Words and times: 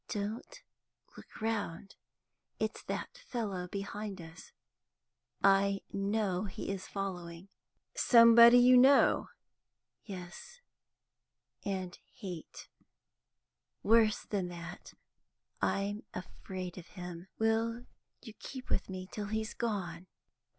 "Don't 0.07 0.63
look 1.15 1.41
round. 1.41 1.95
It's 2.57 2.81
that 2.85 3.19
fellow 3.19 3.67
behind 3.67 4.19
us; 4.19 4.51
I 5.43 5.81
know 5.93 6.45
he 6.45 6.69
is 6.71 6.87
following." 6.87 7.49
"Somebody 7.93 8.57
you 8.57 8.77
know?" 8.77 9.27
"Yes, 10.03 10.59
and 11.63 11.99
hate. 12.15 12.67
Worse 13.83 14.23
than 14.23 14.47
that, 14.47 14.95
I'm 15.61 16.01
afraid 16.15 16.79
of 16.79 16.87
him. 16.87 17.27
Will 17.37 17.85
you 18.23 18.33
keep 18.39 18.71
with 18.71 18.89
me 18.89 19.05
till 19.11 19.27
he's 19.27 19.53
gone?" 19.53 20.07